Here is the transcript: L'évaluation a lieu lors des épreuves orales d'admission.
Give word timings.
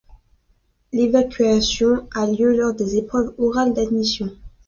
L'évaluation 0.93 2.09
a 2.15 2.25
lieu 2.25 2.57
lors 2.57 2.73
des 2.73 2.97
épreuves 2.97 3.35
orales 3.37 3.75
d'admission. 3.75 4.31